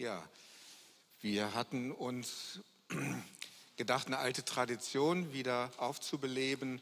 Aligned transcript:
Ja, 0.00 0.22
wir 1.22 1.54
hatten 1.54 1.90
uns 1.90 2.60
gedacht, 3.76 4.06
eine 4.06 4.18
alte 4.18 4.44
Tradition 4.44 5.32
wieder 5.32 5.72
aufzubeleben, 5.76 6.80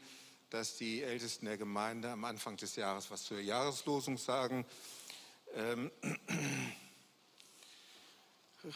dass 0.51 0.77
die 0.77 1.01
Ältesten 1.01 1.47
der 1.47 1.57
Gemeinde 1.57 2.11
am 2.11 2.25
Anfang 2.25 2.57
des 2.57 2.75
Jahres 2.75 3.09
was 3.09 3.23
zur 3.23 3.39
Jahreslosung 3.39 4.19
sagen. 4.19 4.67
Ähm, 5.55 5.89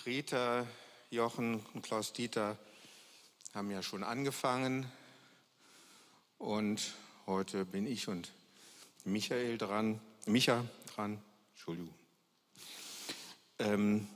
Rita, 0.08 0.66
Jochen 1.12 1.64
und 1.76 1.84
Klaus 1.84 2.12
Dieter 2.12 2.58
haben 3.54 3.70
ja 3.70 3.84
schon 3.84 4.04
angefangen 4.04 4.92
und 6.40 6.96
heute 7.28 7.64
bin 7.64 7.86
ich 7.86 8.08
und 8.08 8.32
Michael 9.04 9.60
dran, 9.60 10.02
Micha 10.26 10.66
dran, 10.96 11.22
Entschuldigung. 11.54 11.94
Ähm, 13.60 14.08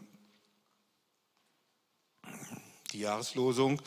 die 2.96 3.02
Jahreslosung 3.02 3.82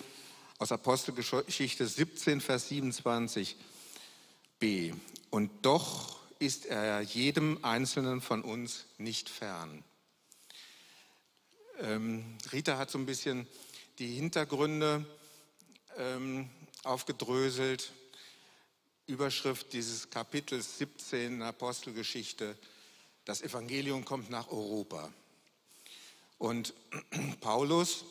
aus 0.58 0.70
Apostelgeschichte 0.70 1.86
17, 1.86 2.42
Vers 2.42 2.70
27b. 2.70 3.54
Und 5.30 5.50
doch 5.62 6.18
ist 6.38 6.66
er 6.66 7.00
jedem 7.00 7.64
Einzelnen 7.64 8.20
von 8.20 8.42
uns 8.42 8.84
nicht 8.98 9.30
fern. 9.30 9.82
Ähm, 11.80 12.36
Rita 12.52 12.76
hat 12.76 12.90
so 12.90 12.98
ein 12.98 13.06
bisschen 13.06 13.46
die 13.98 14.08
Hintergründe 14.08 15.06
ähm, 15.96 16.50
aufgedröselt. 16.84 17.94
Überschrift 19.06 19.72
dieses 19.72 20.10
Kapitels 20.10 20.76
17 20.76 21.36
in 21.36 21.42
Apostelgeschichte, 21.42 22.58
das 23.24 23.40
Evangelium 23.40 24.04
kommt 24.04 24.28
nach 24.28 24.48
Europa. 24.48 25.10
Und 26.36 26.74
Paulus 27.40 28.04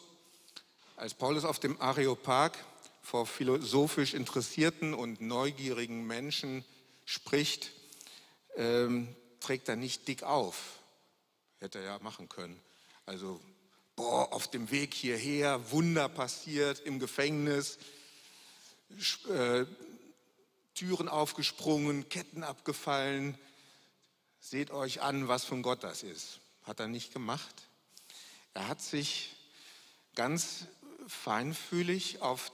als 0.97 1.13
Paulus 1.13 1.45
auf 1.45 1.59
dem 1.59 1.79
Areopag 1.79 2.57
vor 3.03 3.27
philosophisch 3.27 4.15
interessierten 4.15 4.93
und 4.95 5.21
neugierigen 5.21 6.05
Menschen 6.05 6.65
spricht, 7.05 7.71
ähm, 8.55 9.15
trägt 9.39 9.69
er 9.69 9.75
nicht 9.75 10.07
dick 10.07 10.23
auf. 10.23 10.79
Hätte 11.59 11.79
er 11.79 11.85
ja 11.85 11.99
machen 11.99 12.27
können. 12.27 12.59
Also, 13.05 13.39
boah, 13.95 14.33
auf 14.33 14.49
dem 14.49 14.71
Weg 14.71 14.95
hierher, 14.95 15.71
Wunder 15.71 16.09
passiert 16.09 16.79
im 16.79 16.99
Gefängnis, 16.99 17.77
äh, 19.29 19.65
Türen 20.73 21.09
aufgesprungen, 21.09 22.09
Ketten 22.09 22.43
abgefallen. 22.43 23.37
Seht 24.39 24.71
euch 24.71 25.01
an, 25.01 25.27
was 25.27 25.45
von 25.45 25.61
Gott 25.61 25.83
das 25.83 26.01
ist. 26.01 26.39
Hat 26.63 26.79
er 26.79 26.87
nicht 26.87 27.13
gemacht. 27.13 27.55
Er 28.55 28.67
hat 28.67 28.81
sich 28.81 29.35
ganz 30.15 30.65
feinfühlig 31.07 32.21
auf 32.21 32.51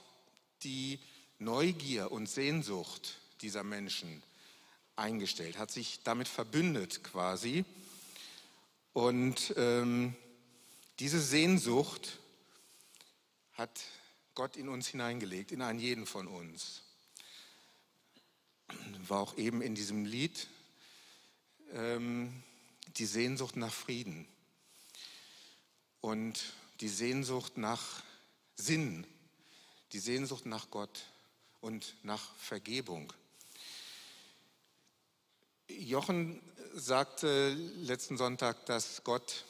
die 0.62 0.98
Neugier 1.38 2.10
und 2.12 2.28
Sehnsucht 2.28 3.18
dieser 3.42 3.64
Menschen 3.64 4.22
eingestellt, 4.96 5.58
hat 5.58 5.70
sich 5.70 6.00
damit 6.04 6.28
verbündet 6.28 7.02
quasi. 7.04 7.64
Und 8.92 9.52
ähm, 9.56 10.14
diese 11.00 11.20
Sehnsucht 11.20 12.18
hat 13.54 13.70
Gott 14.34 14.56
in 14.56 14.68
uns 14.68 14.88
hineingelegt, 14.88 15.52
in 15.52 15.62
einen 15.62 15.78
jeden 15.78 16.06
von 16.06 16.26
uns. 16.28 16.82
War 19.08 19.20
auch 19.20 19.36
eben 19.36 19.60
in 19.60 19.74
diesem 19.74 20.04
Lied 20.04 20.48
ähm, 21.72 22.42
die 22.96 23.06
Sehnsucht 23.06 23.56
nach 23.56 23.72
Frieden 23.72 24.26
und 26.00 26.40
die 26.80 26.88
Sehnsucht 26.88 27.58
nach 27.58 28.02
Sinn, 28.56 29.06
die 29.92 29.98
Sehnsucht 29.98 30.46
nach 30.46 30.70
Gott 30.70 31.04
und 31.60 31.94
nach 32.02 32.34
Vergebung. 32.36 33.12
Jochen 35.68 36.40
sagte 36.74 37.54
letzten 37.54 38.16
Sonntag, 38.16 38.66
dass 38.66 39.02
Gott 39.04 39.44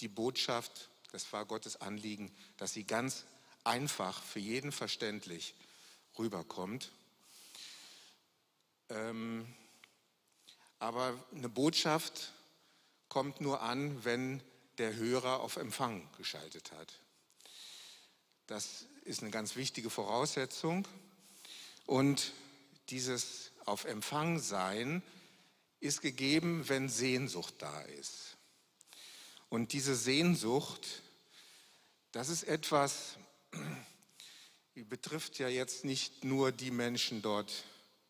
die 0.00 0.08
Botschaft, 0.08 0.88
das 1.12 1.32
war 1.32 1.44
Gottes 1.44 1.80
Anliegen, 1.80 2.34
dass 2.56 2.72
sie 2.72 2.84
ganz 2.84 3.24
einfach 3.64 4.22
für 4.22 4.40
jeden 4.40 4.72
verständlich 4.72 5.54
rüberkommt. 6.18 6.90
Ähm, 8.88 9.46
aber 10.78 11.22
eine 11.34 11.48
Botschaft 11.48 12.32
kommt 13.08 13.40
nur 13.40 13.60
an, 13.60 14.04
wenn 14.04 14.42
der 14.78 14.94
Hörer 14.96 15.40
auf 15.40 15.56
Empfang 15.56 16.08
geschaltet 16.16 16.72
hat. 16.72 17.00
Das 18.50 18.86
ist 19.04 19.22
eine 19.22 19.30
ganz 19.30 19.54
wichtige 19.54 19.90
Voraussetzung. 19.90 20.88
Und 21.86 22.32
dieses 22.88 23.52
auf 23.64 23.84
Empfang 23.84 24.40
sein 24.40 25.04
ist 25.78 26.02
gegeben, 26.02 26.68
wenn 26.68 26.88
Sehnsucht 26.88 27.54
da 27.58 27.80
ist. 27.82 28.36
Und 29.50 29.72
diese 29.72 29.94
Sehnsucht, 29.94 30.84
das 32.10 32.28
ist 32.28 32.42
etwas, 32.42 33.18
die 34.74 34.82
betrifft 34.82 35.38
ja 35.38 35.46
jetzt 35.46 35.84
nicht 35.84 36.24
nur 36.24 36.50
die 36.50 36.72
Menschen 36.72 37.22
dort 37.22 37.62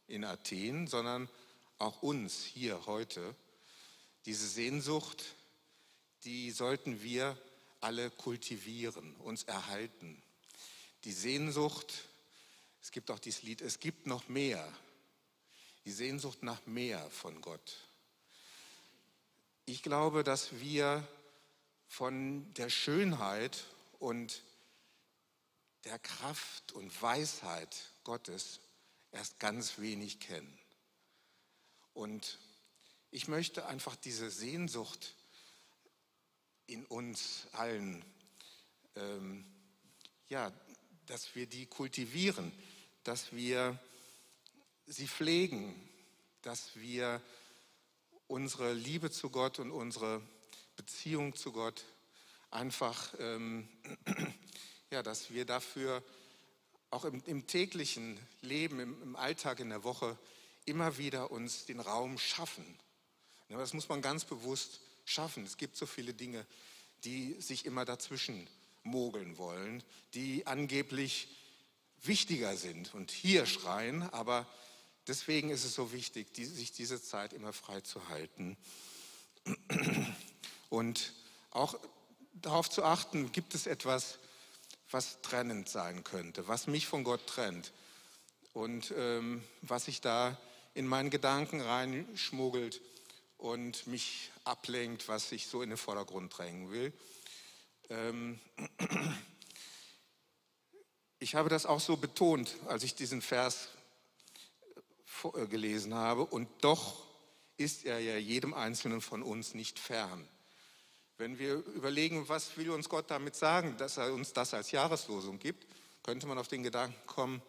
in 0.07 0.25
Athen, 0.25 0.87
sondern 0.87 1.29
auch 1.77 2.01
uns 2.01 2.43
hier 2.45 2.87
heute. 2.87 3.37
Diese 4.25 4.49
Sehnsucht, 4.49 5.23
die 6.25 6.51
sollten 6.51 7.03
wir 7.03 7.37
alle 7.83 8.11
kultivieren, 8.11 9.15
uns 9.17 9.43
erhalten 9.43 10.23
die 11.05 11.13
Sehnsucht, 11.13 12.05
es 12.83 12.91
gibt 12.91 13.11
auch 13.11 13.19
dieses 13.19 13.43
Lied, 13.43 13.61
es 13.61 13.81
gibt 13.81 14.07
noch 14.07 14.29
mehr, 14.29 14.73
die 15.85 15.93
Sehnsucht 15.93 16.43
nach 16.43 16.65
mehr 16.67 17.11
von 17.11 17.41
Gott. 17.41 17.77
Ich 19.67 19.83
glaube, 19.83 20.25
dass 20.25 20.61
wir 20.61 21.07
von 21.89 22.53
der 22.55 22.71
Schönheit 22.71 23.65
und 23.99 24.43
der 25.85 25.99
Kraft 25.99 26.73
und 26.73 27.03
Weisheit 27.03 27.75
Gottes 28.05 28.61
erst 29.13 29.39
ganz 29.39 29.79
wenig 29.79 30.21
kennen. 30.21 30.59
Und 31.95 32.39
ich 33.11 33.29
möchte 33.29 33.67
einfach 33.67 33.97
diese 33.97 34.31
Sehnsucht 34.31 35.15
in 36.67 36.87
uns 36.87 37.49
allen 37.53 38.05
ähm, 38.97 39.45
ja, 40.29 40.53
dass 41.07 41.35
wir 41.35 41.47
die 41.47 41.67
kultivieren, 41.67 42.53
dass 43.05 43.33
wir 43.33 43.79
sie 44.87 45.09
pflegen, 45.09 45.75
dass 46.43 46.77
wir 46.77 47.23
unsere 48.27 48.73
Liebe 48.73 49.11
zu 49.11 49.31
Gott 49.31 49.59
und 49.59 49.71
unsere 49.71 50.23
Beziehung 50.77 51.35
zu 51.35 51.53
Gott 51.53 51.85
einfach, 52.51 53.15
ähm, 53.19 53.69
ja, 54.91 55.03
dass 55.03 55.31
wir 55.31 55.45
dafür 55.45 56.03
auch 56.91 57.05
im, 57.05 57.23
im 57.27 57.47
täglichen 57.47 58.19
Leben, 58.41 58.81
im, 58.81 59.03
im, 59.03 59.17
Alltag, 59.17 59.61
in 59.61 59.69
der 59.69 59.85
Woche 59.85 60.19
immer 60.65 60.99
wieder 60.99 61.31
uns 61.31 61.67
den 61.67 61.81
Raum 61.81 62.19
schaffen. 62.19 62.65
Das 63.49 63.73
muss 63.73 63.89
man 63.89 64.03
ganz 64.03 64.25
bewusst 64.25 64.81
schaffen. 65.05 65.45
Es 65.45 65.57
gibt 65.57 65.77
so 65.77 65.87
viele 65.87 66.15
Dinge, 66.15 66.47
die 67.05 67.41
sich 67.41 67.67
immer 67.67 67.85
dazwischen 67.85 68.47
mogeln 68.83 69.39
wollen, 69.39 69.83
die 70.15 70.47
angeblich 70.47 71.29
wichtiger 72.03 72.57
sind 72.57 72.95
und 72.95 73.11
hier 73.11 73.47
schreien, 73.47 74.03
aber 74.13 74.47
deswegen 75.07 75.51
ist 75.51 75.65
es 75.65 75.75
so 75.75 75.93
wichtig, 75.93 76.33
die, 76.35 76.45
sich 76.45 76.73
diese 76.73 77.03
Zeit 77.03 77.33
immer 77.33 77.53
frei 77.53 77.81
zu 77.81 78.09
halten. 78.09 78.57
Und 80.69 81.13
auch 81.51 81.79
darauf 82.33 82.71
zu 82.71 82.85
achten, 82.85 83.33
gibt 83.33 83.55
es 83.55 83.67
etwas, 83.67 84.19
was 84.91 85.21
trennend 85.23 85.69
sein 85.69 86.05
könnte, 86.05 86.49
was 86.49 86.67
mich 86.67 86.87
von 86.87 87.05
Gott 87.05 87.27
trennt 87.27 87.73
und 88.53 88.93
ähm, 88.97 89.43
was 89.63 89.85
sich 89.85 90.01
da 90.01 90.37
in 90.75 90.87
meinen 90.87 91.11
Gedanken 91.11 91.61
reinschmuggelt 91.61 92.81
und 93.39 93.87
mich 93.87 94.31
ablenkt, 94.45 95.09
was 95.09 95.33
ich 95.33 95.47
so 95.47 95.63
in 95.63 95.71
den 95.71 95.79
Vordergrund 95.79 96.37
drängen 96.37 96.71
will. 96.71 96.93
Ähm, 97.91 98.39
ich 101.19 101.35
habe 101.35 101.49
das 101.49 101.67
auch 101.67 101.81
so 101.81 101.97
betont, 101.97 102.57
als 102.69 102.85
ich 102.85 102.95
diesen 102.95 103.21
Vers 103.21 103.69
äh, 105.35 105.47
gelesen 105.49 105.95
habe. 105.95 106.25
Und 106.25 106.49
doch 106.61 107.05
ist 107.57 107.85
er 107.85 107.99
ja 107.99 108.17
jedem 108.17 108.55
Einzelnen 108.55 109.01
von 109.01 109.23
uns 109.23 109.55
nicht 109.55 109.79
fern. 109.79 110.27
Wenn 111.19 111.39
wir 111.39 111.55
überlegen, 111.55 112.29
was 112.29 112.57
will 112.57 112.71
uns 112.71 112.89
Gott 112.89 113.11
damit 113.11 113.35
sagen, 113.35 113.77
dass 113.77 113.99
er 113.99 114.15
uns 114.15 114.33
das 114.33 114.55
als 114.55 114.71
Jahreslosung 114.71 115.39
gibt, 115.39 115.67
könnte 116.03 116.27
man 116.27 116.39
auf 116.39 116.49
den 116.49 116.63
Gedanken 116.63 117.07
kommen, 117.07 117.43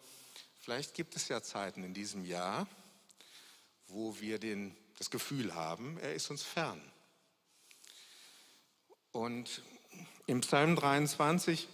vielleicht 0.60 0.92
gibt 0.92 1.16
es 1.16 1.28
ja 1.28 1.42
Zeiten 1.42 1.82
in 1.82 1.94
diesem 1.94 2.26
Jahr, 2.26 2.66
wo 3.86 4.18
wir 4.20 4.38
den, 4.38 4.76
das 4.98 5.08
Gefühl 5.08 5.54
haben, 5.54 5.98
er 5.98 6.14
ist 6.14 6.30
uns 6.30 6.42
fern. 6.42 6.82
Und 9.12 9.62
Im 10.26 10.40
Psalm 10.40 10.76
23 10.76 11.66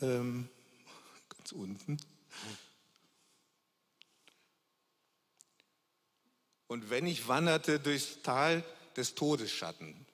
ähm, 0.00 0.48
ganz 1.28 1.52
unten. 1.52 2.00
Und 6.68 6.88
wenn 6.88 7.06
ich 7.06 7.28
wanderte 7.28 7.78
durchs 7.78 8.22
Tal 8.22 8.64
des 8.96 9.14
Todesschatten, 9.14 10.06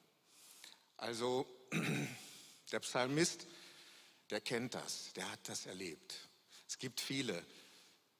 also 0.96 1.46
der 2.73 2.81
Psalmist, 2.81 3.46
der 4.31 4.40
kennt 4.40 4.75
das, 4.75 5.12
der 5.12 5.31
hat 5.31 5.49
das 5.49 5.67
erlebt. 5.67 6.17
Es 6.67 6.78
gibt 6.78 7.00
viele 7.00 7.44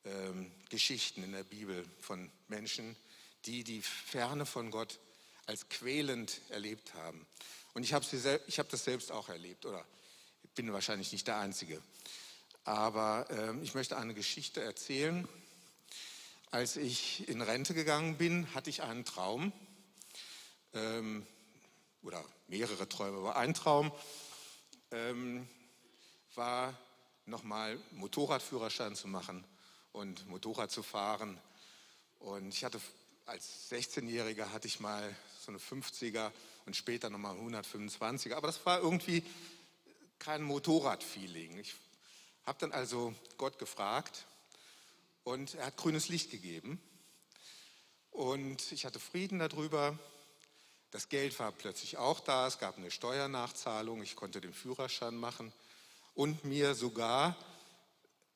ähm, 0.07 0.53
Geschichten 0.69 1.23
in 1.23 1.33
der 1.33 1.45
Bibel 1.45 1.85
von 2.01 2.31
Menschen, 2.49 2.97
die 3.45 3.65
die 3.65 3.83
Ferne 3.83 4.47
von 4.47 4.71
Gott 4.71 4.99
als 5.47 5.69
quälend 5.69 6.41
erlebt 6.49 6.95
haben. 6.95 7.27
Und 7.75 7.83
ich 7.83 7.93
habe 7.93 8.05
hab 8.05 8.69
das 8.69 8.85
selbst 8.85 9.13
auch 9.13 9.29
erlebt, 9.29 9.67
oder 9.67 9.85
bin 10.55 10.73
wahrscheinlich 10.73 11.13
nicht 11.13 11.27
der 11.27 11.39
Einzige. 11.39 11.83
Aber 12.65 13.27
äh, 13.31 13.63
ich 13.63 13.75
möchte 13.75 13.97
eine 13.97 14.15
Geschichte 14.15 14.63
erzählen. 14.63 15.29
Als 16.51 16.77
ich 16.77 17.29
in 17.29 17.43
Rente 17.43 17.75
gegangen 17.75 18.17
bin, 18.17 18.53
hatte 18.55 18.71
ich 18.71 18.83
einen 18.83 19.05
Traum, 19.05 19.53
ähm, 20.73 21.27
oder 22.03 22.25
mehrere 22.47 22.89
Träume, 22.89 23.19
aber 23.19 23.37
ein 23.37 23.55
Traum 23.55 23.93
ähm, 24.93 25.49
war 26.35 26.79
nochmal 27.25 27.79
Motorradführerschein 27.93 28.95
zu 28.95 29.09
machen 29.09 29.45
und 29.97 30.29
Motorrad 30.29 30.71
zu 30.71 30.83
fahren. 30.83 31.41
Und 32.19 32.53
ich 32.53 32.65
hatte 32.65 32.81
als 33.25 33.71
16-Jähriger 33.71 34.53
hatte 34.53 34.69
ich 34.69 34.79
mal 34.79 35.17
so 35.41 35.51
eine 35.51 35.59
50er 35.59 36.31
und 36.67 36.77
später 36.77 37.09
nochmal 37.09 37.35
125er. 37.37 38.35
Aber 38.35 38.47
das 38.47 38.65
war 38.67 38.81
irgendwie 38.81 39.25
kein 40.19 40.43
Motorradfeeling. 40.43 41.59
Ich 41.59 41.75
habe 42.45 42.59
dann 42.61 42.73
also 42.73 43.15
Gott 43.39 43.59
gefragt 43.59 44.27
und 45.25 45.55
er 45.55 45.67
hat 45.67 45.77
grünes 45.79 46.09
Licht 46.09 46.31
gegeben. 46.31 46.79
Und 48.11 48.71
ich 48.73 48.85
hatte 48.85 49.01
Frieden 49.01 49.39
darüber. 49.39 49.99
Das 50.91 51.09
Geld 51.09 51.39
war 51.39 51.53
plötzlich 51.53 51.97
auch 51.97 52.21
da. 52.21 52.47
Es 52.47 52.59
gab 52.59 52.77
eine 52.77 52.91
Steuernachzahlung. 52.91 54.03
Ich 54.03 54.15
konnte 54.15 54.43
den 54.43 54.53
Führerschein 54.53 55.17
machen. 55.17 55.53
Und 56.15 56.45
mir 56.45 56.75
sogar, 56.75 57.35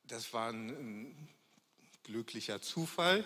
das 0.05 0.33
war 0.33 0.51
ein, 0.53 1.29
glücklicher 2.11 2.61
Zufall, 2.61 3.25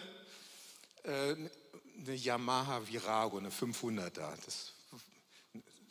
äh, 1.05 1.09
eine 1.09 2.15
Yamaha 2.15 2.87
Virago, 2.87 3.39
eine 3.39 3.51
500er, 3.51 4.37
das 4.45 4.73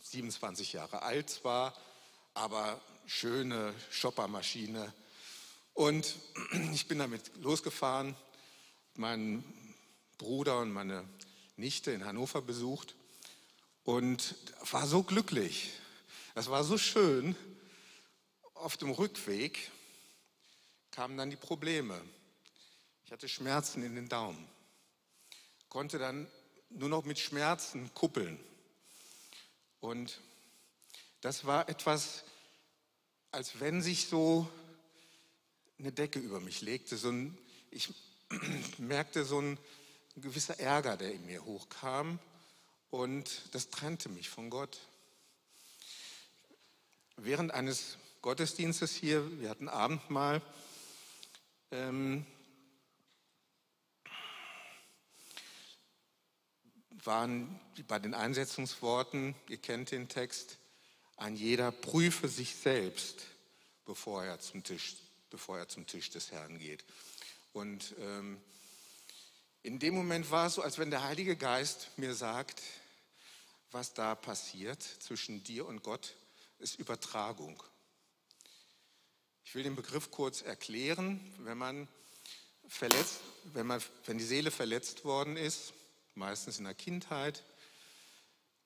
27 0.04 0.74
Jahre 0.74 1.01
alt 1.01 1.44
war 1.44 1.75
aber 2.34 2.80
schöne 3.06 3.74
Shoppermaschine. 3.92 4.94
Und 5.74 6.16
ich 6.74 6.88
bin 6.88 7.00
damit 7.00 7.31
losgefahren, 7.38 8.16
meinen 8.96 9.44
Bruder 10.18 10.60
und 10.60 10.72
meine 10.72 11.04
Nichte 11.57 11.92
in 11.92 12.06
Hannover 12.06 12.42
besucht 12.42 12.96
und 13.84 14.36
war 14.72 14.88
so 14.88 15.04
glücklich. 15.04 15.72
Das 16.36 16.50
war 16.50 16.63
so 16.63 16.78
schön. 16.78 17.36
Auf 18.54 18.78
dem 18.78 18.92
Rückweg 18.92 19.72
kamen 20.92 21.18
dann 21.18 21.30
die 21.30 21.36
Probleme. 21.36 22.00
Hatte 23.13 23.30
Schmerzen 23.30 23.83
in 23.83 23.94
den 23.94 24.10
Daumen, 24.10 24.44
konnte 25.69 26.00
dann 26.00 26.25
nur 26.71 26.89
noch 26.89 27.06
mit 27.06 27.19
Schmerzen 27.19 27.94
kuppeln. 27.94 28.39
Und 29.81 30.19
das 31.21 31.45
war 31.45 31.69
etwas, 31.69 32.24
als 33.30 33.60
wenn 33.60 33.83
sich 33.83 34.07
so 34.07 34.50
eine 35.77 35.92
Decke 35.92 36.18
über 36.18 36.39
mich 36.39 36.62
legte. 36.62 36.98
So 36.98 37.12
ein, 37.12 37.38
ich 37.69 37.94
merkte 38.80 39.25
so 39.25 39.39
ein 39.39 39.60
gewisser 40.15 40.60
Ärger, 40.60 40.98
der 40.98 41.13
in 41.13 41.24
mir 41.27 41.45
hochkam 41.45 42.18
und 42.89 43.44
das 43.51 43.69
trennte 43.69 44.10
mich 44.10 44.31
von 44.31 44.50
Gott. 44.50 44.80
Während 47.18 47.51
eines 47.51 48.00
Gottesdienstes 48.24 48.92
hier, 48.92 49.39
wir 49.39 49.51
hatten 49.51 49.69
Abendmahl, 49.69 50.42
ähm, 51.69 52.25
waren 57.05 57.59
bei 57.88 58.00
den 58.00 58.13
Einsetzungsworten, 58.13 59.35
ihr 59.50 59.57
kennt 59.57 59.91
den 59.91 60.09
Text, 60.09 60.57
ein 61.17 61.35
jeder 61.35 61.71
prüfe 61.71 62.27
sich 62.27 62.55
selbst, 62.55 63.23
bevor 63.85 64.23
er 64.23 64.39
zum 64.39 64.63
Tisch, 64.63 64.95
bevor 65.29 65.57
er 65.57 65.67
zum 65.67 65.85
Tisch 65.85 66.09
des 66.09 66.31
Herrn 66.31 66.59
geht. 66.59 66.83
Und 67.53 67.95
ähm, 68.00 68.41
in 69.61 69.79
dem 69.79 69.94
Moment 69.94 70.29
war 70.31 70.47
es 70.47 70.55
so, 70.55 70.61
als 70.61 70.77
wenn 70.77 70.91
der 70.91 71.03
Heilige 71.03 71.35
Geist 71.35 71.89
mir 71.97 72.13
sagt, 72.13 72.61
was 73.71 73.94
da 73.94 74.15
passiert 74.15 74.81
zwischen 74.81 75.44
dir 75.44 75.65
und 75.65 75.83
Gott, 75.83 76.15
ist 76.59 76.79
Übertragung. 76.79 77.61
Ich 79.45 79.55
will 79.55 79.63
den 79.63 79.75
Begriff 79.75 80.11
kurz 80.11 80.41
erklären. 80.41 81.19
Wenn 81.39 81.57
man 81.57 81.88
verletzt, 82.67 83.19
wenn, 83.45 83.67
man, 83.67 83.81
wenn 84.05 84.17
die 84.17 84.23
Seele 84.23 84.51
verletzt 84.51 85.05
worden 85.05 85.38
ist, 85.38 85.73
meistens 86.15 86.60
in 86.60 86.65
der 86.65 86.74
Kindheit, 86.74 87.44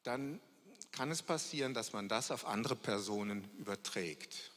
dann 0.04 0.40
kann 0.92 1.12
es 1.12 1.22
passieren, 1.22 1.74
dass 1.74 1.94
man 1.94 2.10
das 2.10 2.32
auf 2.32 2.46
andere 2.46 2.76
Personen 2.76 3.50
überträgt. 3.58 4.52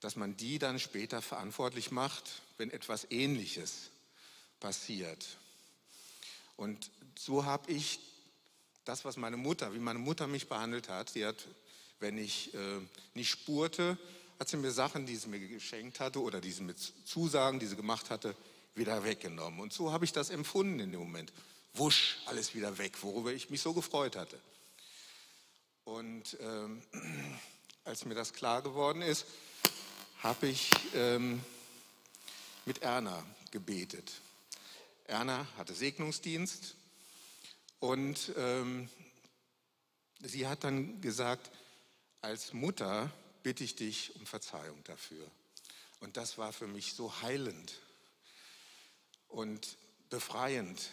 Dass 0.00 0.16
man 0.16 0.36
die 0.36 0.58
dann 0.58 0.78
später 0.78 1.22
verantwortlich 1.22 1.90
macht, 1.90 2.42
wenn 2.58 2.70
etwas 2.70 3.06
Ähnliches 3.10 3.90
passiert. 4.60 5.26
Und 6.56 6.90
so 7.18 7.44
habe 7.44 7.70
ich 7.70 8.00
das, 8.84 9.04
was 9.04 9.16
meine 9.16 9.36
Mutter, 9.36 9.74
wie 9.74 9.78
meine 9.78 9.98
Mutter 9.98 10.26
mich 10.26 10.48
behandelt 10.48 10.88
hat, 10.88 11.10
sie 11.10 11.26
hat, 11.26 11.46
wenn 12.00 12.18
ich 12.18 12.54
äh, 12.54 12.80
nicht 13.14 13.30
spurte, 13.30 13.98
hat 14.38 14.48
sie 14.48 14.56
mir 14.56 14.70
Sachen, 14.70 15.06
die 15.06 15.16
sie 15.16 15.28
mir 15.28 15.40
geschenkt 15.40 16.00
hatte 16.00 16.20
oder 16.20 16.40
die 16.40 16.52
sie 16.52 16.62
mit 16.62 16.78
Zusagen, 17.04 17.58
die 17.58 17.66
sie 17.66 17.76
gemacht 17.76 18.10
hatte, 18.10 18.36
wieder 18.76 19.04
weggenommen. 19.04 19.60
Und 19.60 19.72
so 19.72 19.92
habe 19.92 20.04
ich 20.04 20.12
das 20.12 20.30
empfunden 20.30 20.80
in 20.80 20.92
dem 20.92 21.00
Moment. 21.00 21.32
Wusch, 21.74 22.18
alles 22.26 22.54
wieder 22.54 22.78
weg, 22.78 23.02
worüber 23.02 23.32
ich 23.32 23.50
mich 23.50 23.60
so 23.60 23.72
gefreut 23.72 24.16
hatte. 24.16 24.38
Und 25.84 26.36
ähm, 26.40 26.82
als 27.84 28.04
mir 28.04 28.14
das 28.14 28.32
klar 28.32 28.62
geworden 28.62 29.02
ist, 29.02 29.26
habe 30.22 30.48
ich 30.48 30.70
ähm, 30.94 31.42
mit 32.64 32.82
Erna 32.82 33.24
gebetet. 33.50 34.12
Erna 35.04 35.46
hatte 35.56 35.74
Segnungsdienst 35.74 36.74
und 37.78 38.32
ähm, 38.36 38.88
sie 40.20 40.48
hat 40.48 40.64
dann 40.64 41.00
gesagt, 41.00 41.50
als 42.22 42.52
Mutter 42.52 43.12
bitte 43.42 43.62
ich 43.62 43.76
dich 43.76 44.16
um 44.16 44.26
Verzeihung 44.26 44.82
dafür. 44.84 45.30
Und 46.00 46.16
das 46.16 46.38
war 46.38 46.52
für 46.52 46.66
mich 46.66 46.94
so 46.94 47.22
heilend 47.22 47.72
und 49.28 49.76
befreiend. 50.10 50.90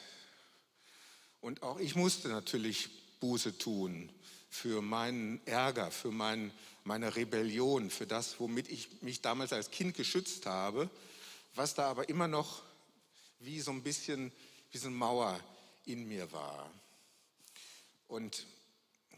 Und 1.42 1.64
auch 1.64 1.80
ich 1.80 1.96
musste 1.96 2.30
natürlich 2.30 2.90
Buße 3.20 3.58
tun 3.58 4.10
für 4.50 4.82
meinen 4.82 5.46
Ärger, 5.48 5.92
für 5.92 6.12
mein, 6.12 6.52
meine 6.84 7.16
Rebellion, 7.16 7.90
für 7.90 8.06
das, 8.06 8.40
womit 8.40 8.70
ich 8.70 9.02
mich 9.02 9.22
damals 9.22 9.52
als 9.52 9.72
Kind 9.72 9.96
geschützt 9.96 10.46
habe, 10.46 10.90
was 11.56 11.74
da 11.74 11.90
aber 11.90 12.08
immer 12.10 12.28
noch 12.28 12.62
wie 13.40 13.60
so 13.60 13.72
ein 13.72 13.84
bisschen, 13.84 14.32
wie 14.72 14.78
so 14.78 14.88
eine 14.88 14.96
Mauer 14.96 15.40
in 15.86 16.08
mir 16.08 16.32
war. 16.32 16.70
Und 18.08 18.46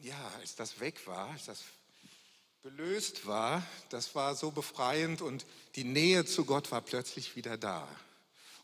ja, 0.02 0.32
als 0.40 0.56
das 0.56 0.80
weg 0.80 1.06
war, 1.06 1.30
als 1.30 1.46
das 1.46 1.64
gelöst 2.64 3.28
war, 3.28 3.66
das 3.90 4.16
war 4.16 4.36
so 4.36 4.52
befreiend 4.52 5.22
und 5.22 5.46
die 5.76 5.84
Nähe 5.84 6.26
zu 6.26 6.46
Gott 6.46 6.72
war 6.72 6.82
plötzlich 6.82 7.36
wieder 7.36 7.58
da. 7.58 7.88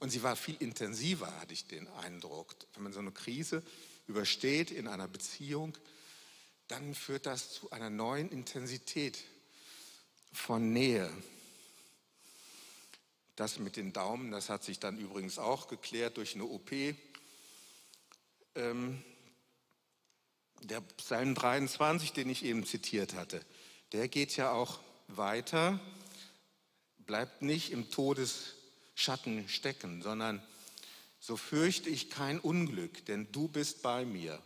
Und 0.01 0.09
sie 0.09 0.23
war 0.23 0.35
viel 0.35 0.55
intensiver, 0.59 1.31
hatte 1.39 1.53
ich 1.53 1.67
den 1.67 1.87
Eindruck. 1.87 2.55
Wenn 2.73 2.81
man 2.81 2.91
so 2.91 2.99
eine 2.99 3.11
Krise 3.11 3.61
übersteht 4.07 4.71
in 4.71 4.87
einer 4.87 5.07
Beziehung, 5.07 5.77
dann 6.67 6.95
führt 6.95 7.27
das 7.27 7.53
zu 7.53 7.69
einer 7.69 7.91
neuen 7.91 8.29
Intensität 8.29 9.19
von 10.33 10.73
Nähe. 10.73 11.07
Das 13.35 13.59
mit 13.59 13.75
den 13.75 13.93
Daumen, 13.93 14.31
das 14.31 14.49
hat 14.49 14.63
sich 14.63 14.79
dann 14.79 14.97
übrigens 14.97 15.37
auch 15.37 15.67
geklärt 15.67 16.17
durch 16.17 16.33
eine 16.33 16.45
OP. 16.45 16.71
Ähm, 18.55 19.03
der 20.63 20.81
Psalm 20.97 21.35
23, 21.35 22.11
den 22.11 22.31
ich 22.31 22.43
eben 22.43 22.65
zitiert 22.65 23.13
hatte, 23.13 23.45
der 23.91 24.07
geht 24.07 24.35
ja 24.35 24.51
auch 24.51 24.79
weiter, 25.09 25.79
bleibt 26.97 27.43
nicht 27.43 27.71
im 27.71 27.91
Todesschatten 29.01 29.49
stecken, 29.49 30.03
sondern 30.03 30.43
so 31.19 31.35
fürchte 31.35 31.89
ich 31.89 32.11
kein 32.11 32.39
Unglück, 32.39 33.03
denn 33.07 33.31
du 33.31 33.47
bist 33.47 33.81
bei 33.81 34.05
mir. 34.05 34.39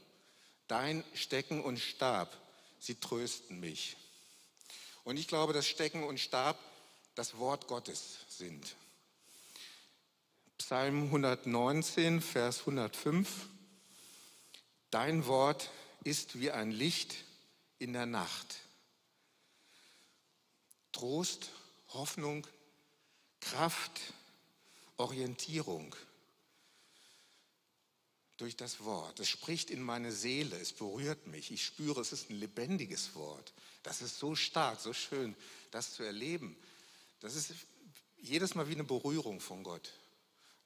Dein 0.70 1.04
Stecken 1.14 1.62
und 1.62 1.78
Stab, 1.78 2.38
sie 2.80 2.96
trösten 2.96 3.60
mich. 3.60 3.98
Und 5.04 5.18
ich 5.18 5.28
glaube, 5.28 5.52
dass 5.52 5.68
Stecken 5.68 6.04
und 6.04 6.22
Stab 6.22 6.58
das 7.16 7.38
Wort 7.38 7.68
Gottes 7.68 8.20
sind. 8.30 8.78
Psalm 10.58 11.04
119, 11.08 12.22
Vers 12.22 12.62
105. 12.62 13.28
Dein 14.90 15.26
Wort 15.26 15.70
ist 16.06 16.40
wie 16.40 16.52
ein 16.52 16.72
Licht 16.72 17.14
in 17.78 17.92
der 17.92 18.06
Nacht. 18.06 18.56
Trost, 20.94 21.50
Hoffnung, 21.90 22.48
Kraft, 23.42 24.00
Orientierung 24.98 25.96
durch 28.38 28.56
das 28.56 28.84
Wort. 28.84 29.20
Es 29.20 29.30
spricht 29.30 29.70
in 29.70 29.82
meine 29.82 30.12
Seele, 30.12 30.58
es 30.60 30.74
berührt 30.74 31.28
mich. 31.28 31.52
Ich 31.52 31.66
spüre, 31.66 32.02
es 32.02 32.12
ist 32.12 32.30
ein 32.30 32.40
lebendiges 32.40 33.16
Wort. 33.16 33.54
Das 33.84 34.02
ist 34.02 34.20
so 34.20 34.36
stark, 34.36 34.80
so 34.80 34.94
schön, 34.94 35.36
das 35.72 35.94
zu 35.94 36.04
erleben. 36.04 36.56
Das 37.22 37.36
ist 37.36 37.54
jedes 38.18 38.56
Mal 38.56 38.68
wie 38.68 38.74
eine 38.74 38.84
Berührung 38.84 39.40
von 39.40 39.64
Gott. 39.64 39.94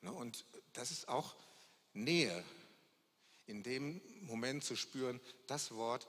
Ne, 0.02 0.12
und 0.12 0.46
das 0.74 0.92
ist 0.92 1.08
auch 1.10 1.36
Nähe, 1.94 2.44
in 3.46 3.64
dem 3.64 4.02
Moment 4.22 4.64
zu 4.64 4.76
spüren, 4.76 5.20
das 5.48 5.72
Wort 5.72 6.08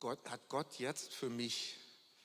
Gott, 0.00 0.18
hat 0.28 0.48
Gott 0.48 0.78
jetzt 0.78 1.12
für 1.12 1.30
mich 1.30 1.76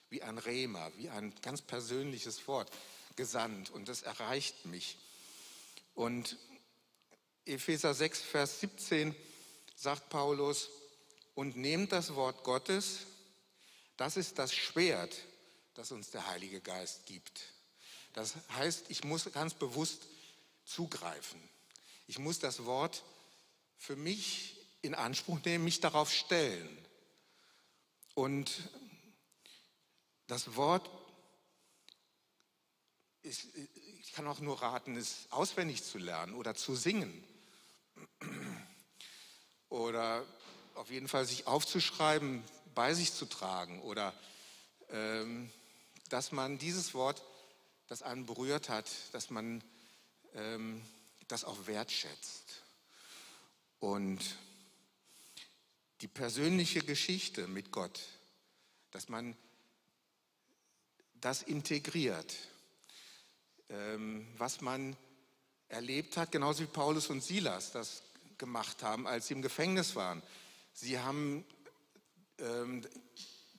wie 0.10 0.24
ein 0.24 0.38
Rema, 0.38 0.92
wie 0.98 1.10
ein 1.10 1.34
ganz 1.42 1.62
persönliches 1.62 2.48
Wort 2.48 2.70
gesandt 3.16 3.70
und 3.70 3.88
das 3.88 4.02
erreicht 4.02 4.66
mich. 4.66 4.98
Und 6.02 6.36
Epheser 7.46 7.94
6, 7.94 8.22
Vers 8.22 8.60
17 8.62 9.16
sagt 9.76 10.10
Paulus, 10.10 10.72
und 11.36 11.58
nehmt 11.58 11.92
das 11.92 12.16
Wort 12.16 12.44
Gottes, 12.44 13.02
das 13.98 14.18
ist 14.18 14.40
das 14.40 14.52
Schwert, 14.52 15.16
das 15.76 15.92
uns 15.92 16.10
der 16.10 16.26
Heilige 16.26 16.60
Geist 16.60 17.06
gibt. 17.06 17.54
Das 18.14 18.34
heißt, 18.54 18.86
ich 18.90 19.04
muss 19.04 19.32
ganz 19.32 19.54
bewusst 19.54 20.08
zugreifen. 20.66 21.40
Ich 22.08 22.18
muss 22.18 22.40
das 22.40 22.66
Wort 22.66 23.04
für 23.78 23.96
mich 23.96 24.58
in 24.82 24.96
Anspruch 24.96 25.40
nehmen, 25.46 25.66
mich 25.66 25.82
darauf 25.82 26.12
stellen. 26.12 26.84
Und 28.16 28.72
das 30.26 30.56
Wort, 30.56 30.90
ist, 33.22 33.50
ich 34.04 34.14
kann 34.14 34.28
auch 34.28 34.40
nur 34.40 34.62
raten, 34.62 34.96
es 34.96 35.28
auswendig 35.30 35.84
zu 35.84 35.98
lernen 35.98 36.34
oder 36.34 36.56
zu 36.56 36.76
singen. 36.76 37.24
Oder 39.70 40.26
auf 40.76 40.90
jeden 40.90 41.08
Fall 41.08 41.26
sich 41.26 41.48
aufzuschreiben, 41.48 42.44
bei 42.74 42.94
sich 42.94 43.14
zu 43.14 43.26
tragen. 43.26 43.82
Oder 43.82 44.14
ähm, 44.90 45.52
dass 46.10 46.32
man 46.32 46.58
dieses 46.58 46.94
Wort, 46.94 47.22
das 47.88 48.02
einen 48.02 48.26
berührt 48.26 48.70
hat, 48.70 48.90
dass 49.12 49.30
man 49.30 49.64
ähm, 50.34 50.82
das 51.28 51.44
auch 51.44 51.68
wertschätzt. 51.68 52.64
Und 53.80 54.20
die 56.02 56.08
persönliche 56.08 56.82
Geschichte 56.82 57.48
mit 57.48 57.72
Gott, 57.72 58.00
dass 58.92 59.10
man 59.10 59.38
das 61.14 61.44
integriert, 61.44 62.36
was 64.38 64.62
man 64.62 64.98
erlebt 65.70 66.18
hat, 66.18 66.32
genauso 66.32 66.64
wie 66.64 66.68
Paulus 66.68 67.10
und 67.10 67.24
Silas 67.24 67.72
das 67.72 68.04
gemacht 68.38 68.84
haben, 68.84 69.08
als 69.08 69.28
sie 69.28 69.34
im 69.34 69.42
Gefängnis 69.42 69.96
waren. 69.96 70.22
Sie 70.74 71.00
haben 71.00 71.46
ähm, 72.40 72.86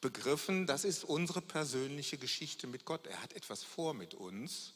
begriffen, 0.00 0.66
das 0.66 0.84
ist 0.84 1.04
unsere 1.04 1.40
persönliche 1.40 2.18
Geschichte 2.18 2.66
mit 2.66 2.84
Gott. 2.84 3.06
Er 3.06 3.22
hat 3.22 3.32
etwas 3.32 3.62
vor 3.62 3.94
mit 3.94 4.14
uns 4.14 4.74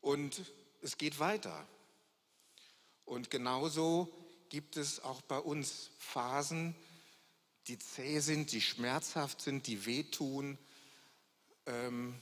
und 0.00 0.42
es 0.82 0.98
geht 0.98 1.18
weiter. 1.18 1.66
Und 3.04 3.30
genauso 3.30 4.12
gibt 4.48 4.76
es 4.76 5.00
auch 5.00 5.22
bei 5.22 5.38
uns 5.38 5.90
Phasen, 5.98 6.74
die 7.68 7.78
zäh 7.78 8.18
sind, 8.18 8.52
die 8.52 8.60
schmerzhaft 8.60 9.40
sind, 9.40 9.66
die 9.66 9.86
wehtun, 9.86 10.58
ähm, 11.66 12.20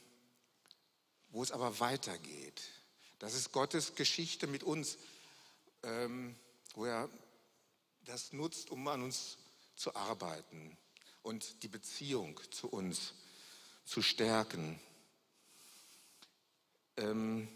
wo 1.35 1.43
es 1.43 1.51
aber 1.51 1.81
weitergeht. 1.81 2.63
Das 3.19 3.35
ist 3.35 3.51
Gottes 3.51 3.97
Geschichte 3.97 4.47
mit 4.47 4.63
uns, 4.63 4.99
ähm, 5.83 6.37
wo 6.75 6.85
er 6.85 7.11
das 8.05 8.33
nutzt, 8.33 8.71
um 8.71 8.87
an 8.87 9.03
uns 9.03 9.37
zu 9.75 9.95
arbeiten 9.97 10.79
und 11.23 11.63
die 11.65 11.69
Beziehung 11.69 12.41
zu 12.53 12.69
uns 12.69 13.15
zu 13.85 14.01
stärken. 14.01 14.79
Ähm, 16.97 17.49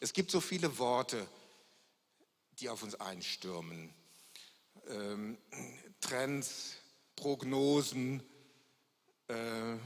Es 0.00 0.12
gibt 0.12 0.32
so 0.32 0.40
viele 0.40 0.78
Worte, 0.78 1.28
die 2.58 2.68
auf 2.68 2.82
uns 2.82 2.96
einstürmen. 2.96 3.94
Ähm, 4.88 5.38
Trends, 6.00 6.74
Prognosen, 7.14 8.20
äh, 9.28 9.76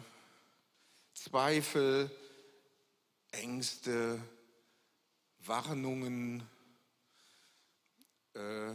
Zweifel, 1.15 2.11
Ängste, 3.33 4.21
Warnungen. 5.39 6.49
Äh, 8.35 8.75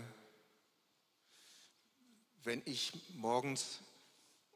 wenn 2.43 2.61
ich 2.65 2.93
morgens 3.13 3.79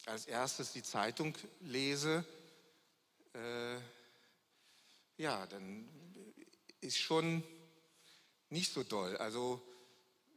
als 0.05 0.25
erstes 0.25 0.71
die 0.73 0.83
Zeitung 0.83 1.37
lese, 1.61 2.25
äh, 3.33 3.77
ja, 5.17 5.45
dann 5.47 5.87
ist 6.81 6.97
schon 6.97 7.43
nicht 8.49 8.71
so 8.71 8.83
doll. 8.83 9.17
Also 9.17 9.61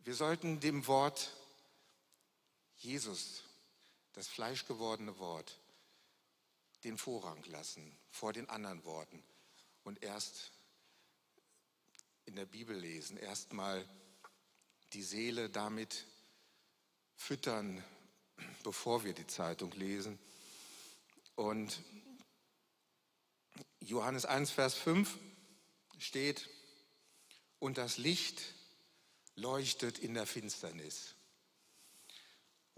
wir 0.04 0.14
sollten 0.14 0.60
dem 0.60 0.86
Wort 0.86 1.30
Jesus, 2.76 3.42
das 4.18 4.26
fleischgewordene 4.26 5.16
Wort, 5.20 5.60
den 6.82 6.98
Vorrang 6.98 7.40
lassen 7.44 7.96
vor 8.10 8.32
den 8.32 8.48
anderen 8.48 8.84
Worten 8.84 9.22
und 9.84 10.02
erst 10.02 10.50
in 12.24 12.34
der 12.34 12.44
Bibel 12.44 12.76
lesen, 12.76 13.16
erstmal 13.16 13.88
die 14.92 15.04
Seele 15.04 15.48
damit 15.50 16.04
füttern, 17.14 17.84
bevor 18.64 19.04
wir 19.04 19.12
die 19.12 19.28
Zeitung 19.28 19.70
lesen. 19.70 20.18
Und 21.36 21.80
Johannes 23.78 24.24
1, 24.24 24.50
Vers 24.50 24.74
5 24.74 25.16
steht, 25.96 26.50
und 27.60 27.78
das 27.78 27.98
Licht 27.98 28.42
leuchtet 29.36 30.00
in 30.00 30.14
der 30.14 30.26
Finsternis. 30.26 31.14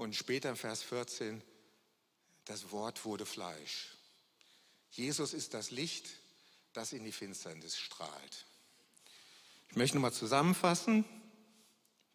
Und 0.01 0.17
später 0.17 0.49
im 0.49 0.57
Vers 0.57 0.83
14, 0.83 1.43
das 2.47 2.71
Wort 2.71 3.05
wurde 3.05 3.27
Fleisch. 3.27 3.91
Jesus 4.93 5.35
ist 5.35 5.53
das 5.53 5.71
Licht, 5.71 6.09
das 6.73 6.95
in 6.95 7.05
die 7.05 7.13
Finsternis 7.13 7.77
strahlt. 7.77 8.47
Ich 9.69 9.77
möchte 9.77 9.99
nochmal 9.99 10.15
zusammenfassen. 10.15 11.05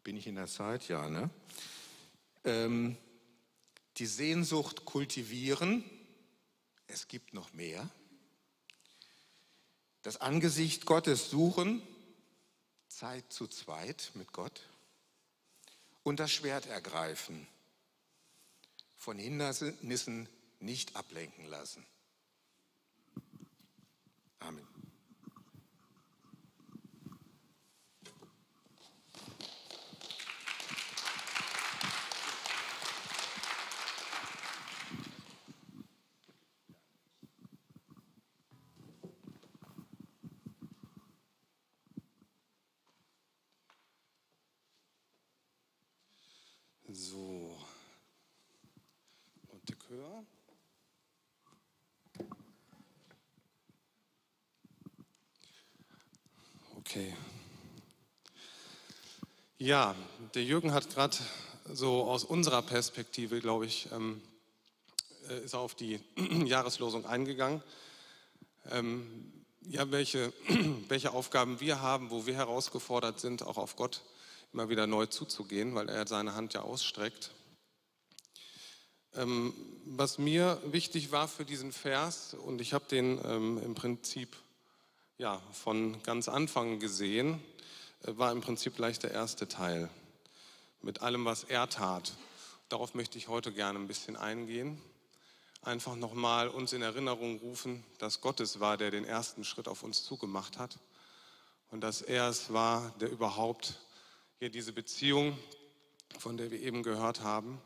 Bin 0.03 0.17
ich 0.17 0.25
in 0.25 0.33
der 0.33 0.47
Zeit? 0.47 0.87
Ja, 0.87 1.07
ne? 1.07 1.29
Ähm, 2.43 2.97
die 3.97 4.07
Sehnsucht 4.07 4.85
kultivieren. 4.85 5.83
Es 6.87 7.07
gibt 7.07 7.35
noch 7.35 7.53
mehr 7.53 7.87
das 10.01 10.17
Angesicht 10.17 10.87
Gottes 10.87 11.29
suchen, 11.29 11.83
Zeit 12.87 13.31
zu 13.31 13.45
zweit 13.45 14.09
mit 14.15 14.33
Gott 14.33 14.69
und 16.01 16.19
das 16.19 16.31
Schwert 16.31 16.65
ergreifen, 16.65 17.47
von 19.05 19.19
Hindernissen 19.19 20.27
nicht 20.59 20.95
ablenken 20.95 21.45
lassen. 21.45 21.85
Amen. 24.39 24.67
So. 46.91 47.55
Chör. 49.95 50.25
Okay. 56.77 57.15
Ja, 59.57 59.95
der 60.33 60.43
Jürgen 60.43 60.73
hat 60.73 60.89
gerade 60.89 61.15
so 61.71 62.03
aus 62.03 62.25
unserer 62.25 62.61
Perspektive, 62.61 63.39
glaube 63.39 63.67
ich, 63.67 63.89
ähm, 63.93 64.21
äh, 65.29 65.45
ist 65.45 65.55
auf 65.55 65.75
die 65.75 66.01
Jahreslosung 66.45 67.05
eingegangen. 67.05 67.63
Ähm, 68.71 69.31
ja, 69.61 69.89
welche, 69.91 70.33
welche 70.89 71.11
Aufgaben 71.11 71.61
wir 71.61 71.79
haben, 71.79 72.09
wo 72.09 72.25
wir 72.25 72.35
herausgefordert 72.35 73.21
sind, 73.21 73.43
auch 73.43 73.57
auf 73.57 73.77
Gott 73.77 74.01
immer 74.51 74.67
wieder 74.67 74.87
neu 74.87 75.05
zuzugehen, 75.05 75.73
weil 75.73 75.87
er 75.87 76.05
seine 76.05 76.35
Hand 76.35 76.53
ja 76.53 76.63
ausstreckt. 76.63 77.31
Ähm, 79.13 79.53
was 79.85 80.17
mir 80.17 80.59
wichtig 80.65 81.11
war 81.11 81.27
für 81.27 81.45
diesen 81.45 81.71
Vers, 81.71 82.33
und 82.33 82.59
ich 82.59 82.73
habe 82.73 82.85
den 82.85 83.19
ähm, 83.23 83.61
im 83.63 83.75
Prinzip 83.75 84.35
ja, 85.17 85.41
von 85.53 86.01
ganz 86.01 86.27
Anfang 86.27 86.79
gesehen, 86.79 87.39
äh, 88.03 88.17
war 88.17 88.31
im 88.31 88.41
Prinzip 88.41 88.75
gleich 88.75 88.97
der 88.97 89.11
erste 89.11 89.47
Teil 89.47 89.89
mit 90.81 91.01
allem, 91.01 91.25
was 91.25 91.43
er 91.43 91.69
tat. 91.69 92.13
Darauf 92.69 92.95
möchte 92.95 93.17
ich 93.19 93.27
heute 93.27 93.51
gerne 93.51 93.77
ein 93.77 93.87
bisschen 93.87 94.15
eingehen. 94.15 94.81
Einfach 95.61 95.95
nochmal 95.95 96.49
uns 96.49 96.73
in 96.73 96.81
Erinnerung 96.81 97.37
rufen, 97.39 97.83
dass 97.99 98.21
Gott 98.21 98.39
es 98.39 98.59
war, 98.59 98.77
der 98.77 98.91
den 98.91 99.05
ersten 99.05 99.43
Schritt 99.43 99.67
auf 99.67 99.83
uns 99.83 100.03
zugemacht 100.03 100.57
hat 100.57 100.79
und 101.69 101.81
dass 101.81 102.01
er 102.01 102.29
es 102.29 102.51
war, 102.51 102.93
der 102.99 103.09
überhaupt 103.09 103.79
hier 104.39 104.49
diese 104.49 104.73
Beziehung, 104.73 105.37
von 106.19 106.37
der 106.37 106.49
wir 106.49 106.59
eben 106.59 106.81
gehört 106.83 107.21
haben, 107.21 107.61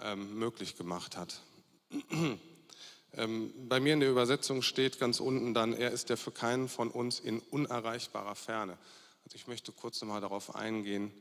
ähm, 0.00 0.38
möglich 0.38 0.76
gemacht 0.76 1.16
hat. 1.16 1.40
ähm, 3.12 3.52
bei 3.68 3.80
mir 3.80 3.94
in 3.94 4.00
der 4.00 4.10
Übersetzung 4.10 4.62
steht 4.62 4.98
ganz 4.98 5.20
unten 5.20 5.54
dann, 5.54 5.72
er 5.72 5.90
ist 5.90 6.08
der 6.08 6.16
für 6.16 6.32
keinen 6.32 6.68
von 6.68 6.90
uns 6.90 7.20
in 7.20 7.40
unerreichbarer 7.40 8.34
Ferne. 8.34 8.78
Also 9.24 9.36
ich 9.36 9.46
möchte 9.46 9.72
kurz 9.72 10.00
nochmal 10.00 10.20
darauf 10.20 10.54
eingehen, 10.54 11.12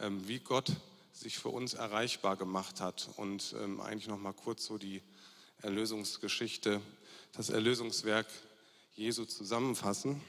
ähm, 0.00 0.26
wie 0.28 0.40
Gott 0.40 0.72
sich 1.12 1.38
für 1.38 1.48
uns 1.48 1.74
erreichbar 1.74 2.36
gemacht 2.36 2.80
hat 2.80 3.08
und 3.16 3.54
ähm, 3.62 3.80
eigentlich 3.80 4.08
nochmal 4.08 4.34
kurz 4.34 4.66
so 4.66 4.76
die 4.76 5.02
Erlösungsgeschichte, 5.62 6.82
das 7.32 7.48
Erlösungswerk 7.48 8.26
Jesu 8.94 9.24
zusammenfassen. 9.24 10.20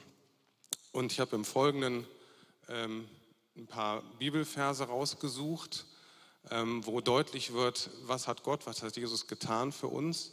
Und 0.92 1.12
ich 1.12 1.20
habe 1.20 1.36
im 1.36 1.44
Folgenden 1.44 2.06
ähm, 2.68 3.08
ein 3.56 3.66
paar 3.66 4.02
Bibelverse 4.18 4.84
rausgesucht, 4.84 5.84
wo 6.50 7.00
deutlich 7.00 7.52
wird, 7.52 7.90
was 8.04 8.26
hat 8.26 8.42
Gott, 8.42 8.66
was 8.66 8.82
hat 8.82 8.96
Jesus 8.96 9.26
getan 9.26 9.72
für 9.72 9.88
uns. 9.88 10.32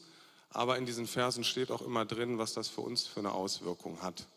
Aber 0.50 0.78
in 0.78 0.86
diesen 0.86 1.08
Versen 1.08 1.44
steht 1.44 1.72
auch 1.72 1.82
immer 1.82 2.06
drin, 2.06 2.38
was 2.38 2.54
das 2.54 2.70
für 2.70 2.82
uns 2.82 3.06
für 3.06 3.20
eine 3.20 3.34
Auswirkung 3.34 4.02
hat. 4.02 4.28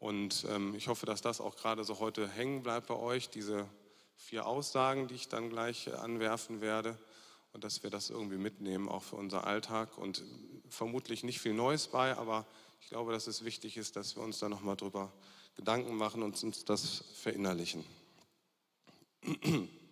Und 0.00 0.44
ähm, 0.50 0.74
ich 0.74 0.88
hoffe, 0.88 1.06
dass 1.06 1.22
das 1.22 1.40
auch 1.40 1.56
gerade 1.56 1.84
so 1.84 2.00
heute 2.00 2.28
hängen 2.28 2.62
bleibt 2.62 2.88
bei 2.88 2.96
euch, 2.96 3.30
diese 3.30 3.66
vier 4.16 4.46
Aussagen, 4.46 5.08
die 5.08 5.14
ich 5.14 5.28
dann 5.28 5.50
gleich 5.50 5.92
anwerfen 5.94 6.60
werde. 6.60 6.98
Und 7.52 7.62
dass 7.62 7.84
wir 7.84 7.90
das 7.90 8.10
irgendwie 8.10 8.36
mitnehmen, 8.36 8.88
auch 8.88 9.04
für 9.04 9.16
unser 9.16 9.46
Alltag. 9.46 9.96
Und 9.96 10.24
vermutlich 10.68 11.22
nicht 11.22 11.40
viel 11.40 11.54
Neues 11.54 11.86
bei, 11.86 12.16
aber 12.16 12.46
ich 12.80 12.88
glaube, 12.88 13.12
dass 13.12 13.28
es 13.28 13.44
wichtig 13.44 13.76
ist, 13.76 13.94
dass 13.94 14.16
wir 14.16 14.22
uns 14.22 14.40
da 14.40 14.48
nochmal 14.48 14.76
drüber 14.76 15.12
Gedanken 15.54 15.94
machen 15.96 16.22
und 16.22 16.42
uns 16.42 16.64
das 16.64 17.04
verinnerlichen. 17.14 17.84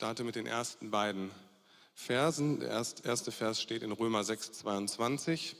Starte 0.00 0.24
mit 0.24 0.34
den 0.34 0.46
ersten 0.46 0.90
beiden 0.90 1.30
Versen. 1.94 2.60
Der 2.60 2.70
erste 2.70 3.30
Vers 3.30 3.60
steht 3.60 3.82
in 3.82 3.92
Römer 3.92 4.24
6, 4.24 4.50
22. 4.52 5.56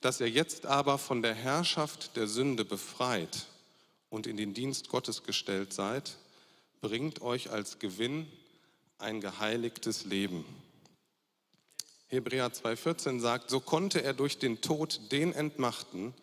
Dass 0.00 0.20
ihr 0.20 0.30
jetzt 0.30 0.64
aber 0.64 0.96
von 0.96 1.20
der 1.20 1.34
Herrschaft 1.34 2.16
der 2.16 2.28
Sünde 2.28 2.64
befreit 2.64 3.44
und 4.08 4.26
in 4.26 4.38
den 4.38 4.54
Dienst 4.54 4.88
Gottes 4.88 5.22
gestellt 5.22 5.74
seid, 5.74 6.16
bringt 6.80 7.20
euch 7.20 7.50
als 7.50 7.78
Gewinn 7.78 8.26
ein 8.96 9.20
geheiligtes 9.20 10.06
Leben. 10.06 10.46
Hebräer 12.06 12.48
2,14 12.50 13.20
sagt, 13.20 13.50
so 13.50 13.60
konnte 13.60 14.02
er 14.02 14.14
durch 14.14 14.38
den 14.38 14.62
Tod 14.62 15.12
den 15.12 15.34
entmachten, 15.34 16.14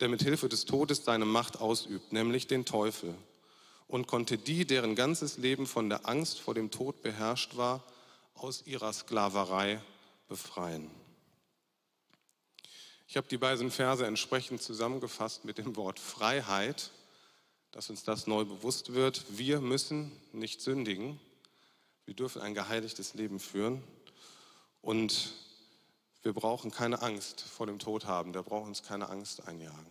der 0.00 0.10
mit 0.10 0.22
Hilfe 0.22 0.50
des 0.50 0.66
Todes 0.66 1.02
seine 1.02 1.24
Macht 1.24 1.62
ausübt, 1.62 2.12
nämlich 2.12 2.46
den 2.46 2.66
Teufel 2.66 3.14
und 3.88 4.06
konnte 4.06 4.38
die, 4.38 4.66
deren 4.66 4.94
ganzes 4.94 5.38
Leben 5.38 5.66
von 5.66 5.88
der 5.88 6.06
Angst 6.06 6.38
vor 6.38 6.54
dem 6.54 6.70
Tod 6.70 7.02
beherrscht 7.02 7.56
war, 7.56 7.82
aus 8.34 8.66
ihrer 8.66 8.92
Sklaverei 8.92 9.82
befreien. 10.28 10.90
Ich 13.08 13.16
habe 13.16 13.26
die 13.26 13.38
beiden 13.38 13.70
Verse 13.70 14.06
entsprechend 14.06 14.62
zusammengefasst 14.62 15.46
mit 15.46 15.56
dem 15.56 15.74
Wort 15.76 15.98
Freiheit, 15.98 16.90
dass 17.72 17.88
uns 17.88 18.04
das 18.04 18.26
neu 18.26 18.44
bewusst 18.44 18.92
wird. 18.92 19.24
Wir 19.30 19.60
müssen 19.60 20.12
nicht 20.32 20.60
sündigen, 20.60 21.18
wir 22.04 22.14
dürfen 22.14 22.42
ein 22.42 22.54
geheiligtes 22.54 23.14
Leben 23.14 23.40
führen 23.40 23.82
und 24.82 25.32
wir 26.22 26.34
brauchen 26.34 26.70
keine 26.70 27.00
Angst 27.00 27.40
vor 27.40 27.66
dem 27.66 27.78
Tod 27.78 28.04
haben, 28.04 28.34
der 28.34 28.42
braucht 28.42 28.66
uns 28.66 28.82
keine 28.82 29.08
Angst 29.08 29.48
einjagen. 29.48 29.86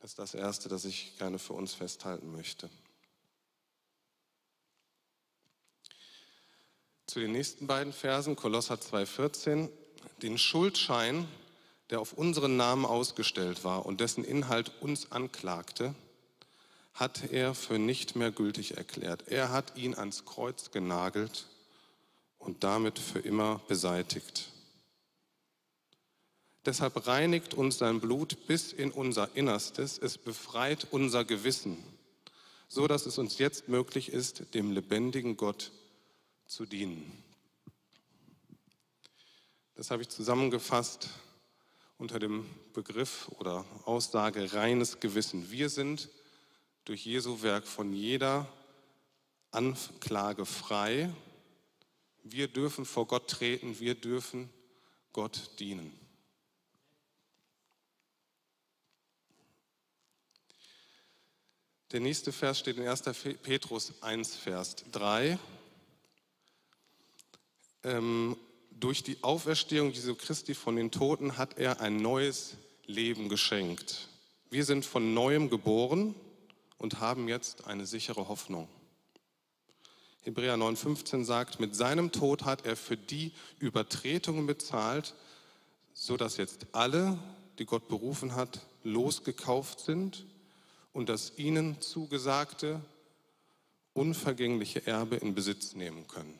Das 0.00 0.12
ist 0.12 0.18
das 0.18 0.34
Erste, 0.34 0.68
das 0.68 0.84
ich 0.84 1.18
gerne 1.18 1.38
für 1.38 1.52
uns 1.54 1.74
festhalten 1.74 2.30
möchte. 2.30 2.70
Zu 7.10 7.18
den 7.18 7.32
nächsten 7.32 7.66
beiden 7.66 7.92
Versen, 7.92 8.36
Kolosser 8.36 8.76
2,14, 8.76 9.68
den 10.22 10.38
Schuldschein, 10.38 11.26
der 11.90 12.00
auf 12.00 12.12
unseren 12.12 12.56
Namen 12.56 12.84
ausgestellt 12.84 13.64
war 13.64 13.84
und 13.84 14.00
dessen 14.00 14.22
Inhalt 14.22 14.70
uns 14.80 15.10
anklagte, 15.10 15.96
hat 16.94 17.32
er 17.32 17.56
für 17.56 17.80
nicht 17.80 18.14
mehr 18.14 18.30
gültig 18.30 18.76
erklärt. 18.76 19.24
Er 19.26 19.50
hat 19.50 19.76
ihn 19.76 19.96
ans 19.96 20.24
Kreuz 20.24 20.70
genagelt 20.70 21.46
und 22.38 22.62
damit 22.62 23.00
für 23.00 23.18
immer 23.18 23.60
beseitigt. 23.66 24.52
Deshalb 26.64 27.08
reinigt 27.08 27.54
uns 27.54 27.78
sein 27.78 27.98
Blut 28.00 28.46
bis 28.46 28.72
in 28.72 28.92
unser 28.92 29.34
Innerstes, 29.34 29.98
es 29.98 30.16
befreit 30.16 30.86
unser 30.92 31.24
Gewissen, 31.24 31.76
so 32.68 32.86
dass 32.86 33.06
es 33.06 33.18
uns 33.18 33.38
jetzt 33.38 33.66
möglich 33.66 34.12
ist, 34.12 34.54
dem 34.54 34.70
lebendigen 34.70 35.36
Gott 35.36 35.72
zu 36.50 36.66
dienen. 36.66 37.22
Das 39.76 39.92
habe 39.92 40.02
ich 40.02 40.08
zusammengefasst 40.08 41.08
unter 41.96 42.18
dem 42.18 42.44
Begriff 42.72 43.28
oder 43.38 43.64
Aussage 43.84 44.52
reines 44.52 44.98
Gewissen. 44.98 45.52
Wir 45.52 45.68
sind 45.68 46.08
durch 46.84 47.06
Jesu 47.06 47.42
Werk 47.42 47.68
von 47.68 47.92
jeder 47.92 48.52
Anklage 49.52 50.44
frei. 50.44 51.14
Wir 52.24 52.48
dürfen 52.48 52.84
vor 52.84 53.06
Gott 53.06 53.30
treten, 53.30 53.78
wir 53.78 53.94
dürfen 53.94 54.50
Gott 55.12 55.52
dienen. 55.60 55.96
Der 61.92 62.00
nächste 62.00 62.32
Vers 62.32 62.58
steht 62.58 62.76
in 62.76 62.88
1. 62.88 63.02
Petrus 63.40 64.02
1, 64.02 64.34
Vers 64.34 64.76
3 64.90 65.38
ähm, 67.84 68.36
durch 68.70 69.02
die 69.02 69.22
Auferstehung 69.22 69.92
Jesu 69.92 70.14
Christi 70.14 70.54
von 70.54 70.76
den 70.76 70.90
Toten 70.90 71.36
hat 71.36 71.58
er 71.58 71.80
ein 71.80 71.96
neues 71.96 72.56
Leben 72.86 73.28
geschenkt. 73.28 74.08
Wir 74.50 74.64
sind 74.64 74.84
von 74.84 75.14
neuem 75.14 75.50
geboren 75.50 76.14
und 76.78 77.00
haben 77.00 77.28
jetzt 77.28 77.66
eine 77.66 77.86
sichere 77.86 78.28
Hoffnung. 78.28 78.68
Hebräer 80.22 80.56
9:15 80.56 81.24
sagt, 81.24 81.60
mit 81.60 81.74
seinem 81.74 82.12
Tod 82.12 82.44
hat 82.44 82.66
er 82.66 82.76
für 82.76 82.96
die 82.96 83.32
Übertretungen 83.58 84.46
bezahlt, 84.46 85.14
so 85.94 86.16
dass 86.16 86.36
jetzt 86.36 86.66
alle, 86.72 87.18
die 87.58 87.64
Gott 87.64 87.88
berufen 87.88 88.34
hat, 88.34 88.60
losgekauft 88.82 89.80
sind 89.80 90.26
und 90.92 91.08
das 91.08 91.34
ihnen 91.36 91.80
zugesagte 91.80 92.80
unvergängliche 93.92 94.86
Erbe 94.86 95.16
in 95.16 95.34
Besitz 95.34 95.74
nehmen 95.74 96.06
können. 96.06 96.38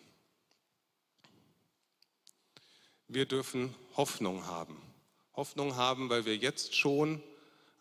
Wir 3.12 3.26
dürfen 3.26 3.74
Hoffnung 3.96 4.46
haben. 4.46 4.80
Hoffnung 5.34 5.74
haben, 5.74 6.08
weil 6.10 6.24
wir 6.26 6.36
jetzt 6.36 6.76
schon 6.76 7.20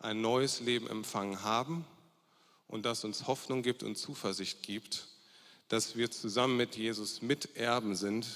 ein 0.00 0.20
neues 0.20 0.60
Leben 0.60 0.88
empfangen 0.88 1.42
haben 1.44 1.86
und 2.66 2.84
das 2.84 3.04
uns 3.04 3.28
Hoffnung 3.28 3.62
gibt 3.62 3.82
und 3.84 3.96
Zuversicht 3.96 4.62
gibt, 4.62 5.06
dass 5.68 5.94
wir 5.96 6.10
zusammen 6.10 6.56
mit 6.56 6.76
Jesus 6.76 7.22
Miterben 7.22 7.94
sind, 7.94 8.26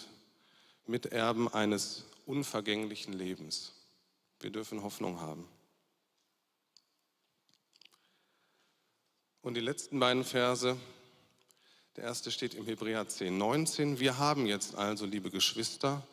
Miterben 0.87 1.48
eines 1.48 2.04
unvergänglichen 2.26 3.12
Lebens. 3.12 3.72
Wir 4.38 4.50
dürfen 4.50 4.83
Hoffnung 4.83 5.20
haben. 5.20 5.48
Und 9.42 9.54
die 9.54 9.61
letzten 9.61 9.98
beiden 9.98 10.24
Verse, 10.24 10.76
der 11.96 12.04
erste 12.04 12.30
steht 12.30 12.54
im 12.54 12.66
Hebräer 12.66 13.09
10, 13.09 13.37
19. 13.37 13.98
Wir 13.98 14.18
haben 14.18 14.46
jetzt 14.46 14.76
also, 14.76 15.07
liebe 15.07 15.30
Geschwister, 15.30 16.07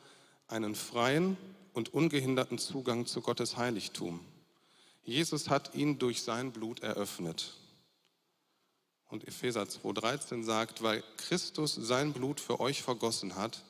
einen 0.52 0.76
freien 0.76 1.38
und 1.74 1.94
ungehinderten 1.94 2.58
Zugang 2.58 3.06
zu 3.06 3.22
Gottes 3.22 3.58
Heiligtum. 3.58 4.20
Jesus 5.04 5.50
hat 5.50 5.74
ihn 5.74 5.98
durch 5.98 6.22
sein 6.22 6.52
Blut 6.52 6.82
eröffnet. 6.82 7.56
Und 9.10 9.28
Epheser 9.28 9.64
2.13 9.64 10.44
sagt, 10.44 10.84
weil 10.84 11.04
Christus 11.18 11.76
sein 11.76 12.14
Blut 12.14 12.40
für 12.40 12.60
euch 12.60 12.82
vergossen 12.82 13.36
hat, 13.36 13.64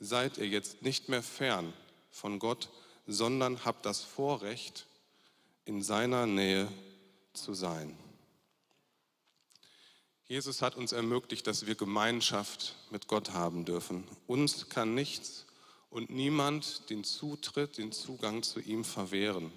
seid 0.00 0.38
ihr 0.38 0.48
jetzt 0.48 0.82
nicht 0.82 1.08
mehr 1.08 1.22
fern 1.22 1.72
von 2.10 2.38
Gott, 2.38 2.70
sondern 3.06 3.64
habt 3.64 3.86
das 3.86 4.02
Vorrecht, 4.02 4.86
in 5.64 5.82
seiner 5.82 6.26
Nähe 6.26 6.68
zu 7.32 7.54
sein. 7.54 7.96
Jesus 10.26 10.62
hat 10.62 10.76
uns 10.76 10.92
ermöglicht, 10.92 11.46
dass 11.46 11.66
wir 11.66 11.74
Gemeinschaft 11.74 12.76
mit 12.90 13.08
Gott 13.08 13.32
haben 13.32 13.64
dürfen. 13.64 14.04
Uns 14.26 14.68
kann 14.68 14.94
nichts 14.94 15.43
und 15.94 16.10
niemand 16.10 16.90
den 16.90 17.04
Zutritt, 17.04 17.78
den 17.78 17.92
Zugang 17.92 18.42
zu 18.42 18.58
ihm 18.58 18.82
verwehren. 18.82 19.52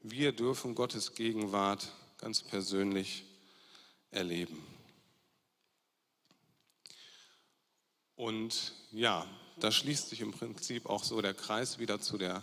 Wir 0.00 0.32
dürfen 0.32 0.74
Gottes 0.74 1.14
Gegenwart 1.14 1.92
ganz 2.16 2.42
persönlich 2.42 3.26
erleben. 4.10 4.66
Und 8.16 8.72
ja, 8.92 9.26
da 9.58 9.70
schließt 9.70 10.08
sich 10.08 10.22
im 10.22 10.32
Prinzip 10.32 10.86
auch 10.86 11.04
so 11.04 11.20
der 11.20 11.34
Kreis 11.34 11.78
wieder 11.78 12.00
zu 12.00 12.16
der, 12.16 12.42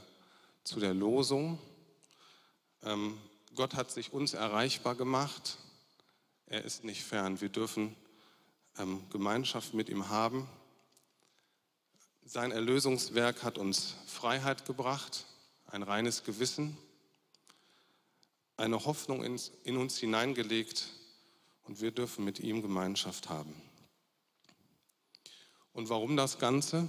zu 0.63 0.79
der 0.79 0.93
Losung. 0.93 1.57
Ähm, 2.83 3.17
Gott 3.55 3.73
hat 3.73 3.89
sich 3.89 4.13
uns 4.13 4.35
erreichbar 4.35 4.93
gemacht. 4.93 5.57
Er 6.45 6.63
ist 6.63 6.83
nicht 6.83 7.03
fern. 7.03 7.41
Wir 7.41 7.49
dürfen 7.49 7.95
ähm, 8.77 9.01
Gemeinschaft 9.09 9.73
mit 9.73 9.89
ihm 9.89 10.09
haben. 10.09 10.47
Sein 12.33 12.53
Erlösungswerk 12.53 13.43
hat 13.43 13.57
uns 13.57 13.93
Freiheit 14.07 14.63
gebracht, 14.63 15.25
ein 15.67 15.83
reines 15.83 16.23
Gewissen, 16.23 16.77
eine 18.55 18.85
Hoffnung 18.85 19.21
in, 19.21 19.75
uns 19.75 19.97
hineingelegt 19.97 20.87
und 21.63 21.81
wir 21.81 21.91
dürfen 21.91 22.23
mit 22.23 22.39
ihm 22.39 22.61
Gemeinschaft 22.61 23.27
haben. 23.27 23.53
Und 25.73 25.89
warum 25.89 26.15
das 26.15 26.39
Ganze? 26.39 26.87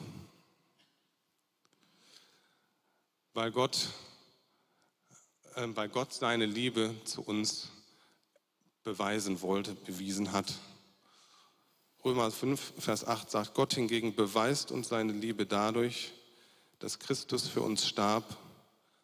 Weil 3.34 3.50
Gott, 3.50 3.88
äh, 5.56 5.66
weil 5.74 5.88
Gott 5.88 6.12
seine 6.12 6.46
Liebe 6.46 6.94
zu 7.04 7.20
uns 7.20 7.66
beweisen 8.84 9.42
wollte, 9.42 9.74
bewiesen 9.74 10.30
hat. 10.30 10.54
Römer 12.04 12.32
5, 12.32 12.72
Vers 12.78 13.06
8 13.06 13.30
sagt, 13.30 13.54
Gott 13.54 13.74
hingegen 13.74 14.16
beweist 14.16 14.72
uns 14.72 14.88
seine 14.88 15.12
Liebe 15.12 15.46
dadurch, 15.46 16.12
dass 16.80 16.98
Christus 16.98 17.46
für 17.46 17.60
uns 17.60 17.86
starb, 17.86 18.24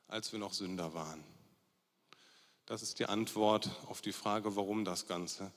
als 0.08 0.32
wir 0.32 0.40
noch 0.40 0.52
Sünder 0.52 0.94
waren. 0.94 1.22
Das 2.66 2.82
ist 2.82 2.98
die 2.98 3.06
Antwort 3.06 3.70
auf 3.87 4.00
die 4.00 4.12
Frage, 4.12 4.56
warum 4.56 4.84
das 4.84 5.06
Ganze. 5.06 5.52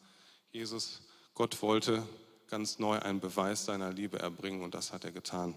Jesus, 0.51 1.01
Gott 1.34 1.63
wollte 1.63 2.08
ganz 2.45 2.77
neu 2.77 2.99
einen 2.99 3.19
Beweis 3.19 3.65
seiner 3.65 3.91
Liebe 3.91 4.19
erbringen 4.19 4.62
und 4.62 4.75
das 4.75 4.93
hat 4.93 5.04
er 5.04 5.12
getan. 5.12 5.56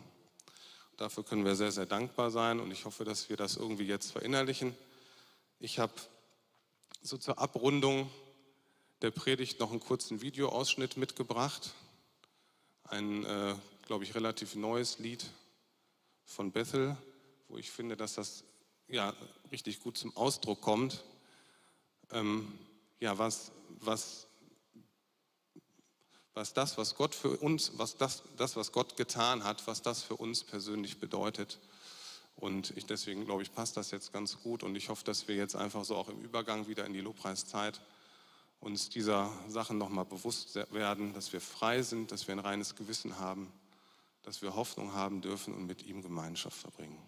Dafür 0.97 1.23
können 1.23 1.45
wir 1.45 1.55
sehr, 1.55 1.71
sehr 1.71 1.87
dankbar 1.87 2.31
sein 2.31 2.61
und 2.61 2.71
ich 2.71 2.87
hoffe, 2.87 3.05
dass 3.05 3.29
wir 3.29 3.37
das 3.37 3.57
irgendwie 3.57 3.85
jetzt 3.85 4.13
verinnerlichen. 4.13 4.75
Ich 5.61 5.79
habe 5.79 5.93
so 7.03 7.19
zur 7.19 7.39
Abrundung 7.39 8.09
der 9.03 9.11
Predigt 9.11 9.61
noch 9.61 9.71
einen 9.71 9.81
kurzen 9.81 10.21
Videoausschnitt 10.21 10.97
mitgebracht. 10.97 11.75
Ein, 12.85 13.25
äh, 13.25 13.55
glaube 13.87 14.05
ich, 14.05 14.15
relativ 14.15 14.55
neues 14.55 14.99
Lied 14.99 15.25
von 16.25 16.53
Bethel, 16.53 16.97
wo 17.49 17.59
ich 17.59 17.71
finde, 17.71 17.97
dass 17.97 18.15
das 18.15 18.45
ja 18.89 19.15
richtig 19.51 19.81
gut 19.81 19.99
zum 19.99 20.17
Ausdruck 20.17 20.61
kommt 20.61 21.05
ähm, 22.15 22.59
ja, 23.01 23.19
was, 23.19 23.51
was, 23.81 24.27
was 26.33 26.55
das, 26.55 26.79
was 26.79 26.95
Gott 26.95 27.15
für 27.15 27.37
uns, 27.37 27.73
was 27.77 27.97
das, 27.97 28.23
das, 28.37 28.57
was 28.57 28.73
Gott 28.73 28.97
getan 28.97 29.45
hat, 29.45 29.67
was 29.67 29.83
das 29.83 30.03
für 30.03 30.17
uns 30.17 30.45
persönlich 30.45 31.01
bedeutet. 31.01 31.59
Und 32.37 32.77
ich, 32.77 32.87
deswegen 32.87 33.25
glaube 33.25 33.43
ich, 33.43 33.53
passt 33.53 33.77
das 33.77 33.91
jetzt 33.91 34.13
ganz 34.13 34.41
gut. 34.41 34.63
Und 34.63 34.75
ich 34.75 34.89
hoffe, 34.89 35.05
dass 35.05 35.29
wir 35.29 35.37
jetzt 35.37 35.55
einfach 35.55 35.85
so 35.85 35.97
auch 35.97 36.09
im 36.09 36.21
Übergang 36.21 36.67
wieder 36.67 36.85
in 36.85 36.93
die 36.93 37.01
Lobpreiszeit 37.01 37.81
uns 38.61 38.89
dieser 38.89 39.31
Sachen 39.49 39.79
nochmal 39.79 40.05
bewusst 40.05 40.55
werden, 40.73 41.13
dass 41.13 41.33
wir 41.33 41.41
frei 41.41 41.83
sind, 41.83 42.13
dass 42.13 42.27
wir 42.27 42.35
ein 42.35 42.41
reines 42.41 42.77
Gewissen 42.77 43.19
haben, 43.19 43.53
dass 44.23 44.43
wir 44.43 44.55
Hoffnung 44.55 44.95
haben 44.95 45.21
dürfen 45.21 45.55
und 45.55 45.67
mit 45.67 45.85
ihm 45.85 46.03
Gemeinschaft 46.03 46.57
verbringen. 46.57 46.99